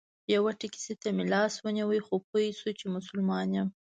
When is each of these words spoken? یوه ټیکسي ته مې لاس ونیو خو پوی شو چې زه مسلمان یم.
یوه 0.35 0.51
ټیکسي 0.61 0.93
ته 1.01 1.09
مې 1.15 1.23
لاس 1.33 1.53
ونیو 1.59 2.03
خو 2.05 2.15
پوی 2.27 2.47
شو 2.59 2.69
چې 2.79 2.85
زه 2.89 2.93
مسلمان 2.95 3.47
یم. 3.55 3.67